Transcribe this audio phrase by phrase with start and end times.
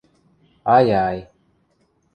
[0.77, 1.17] Ай-ай...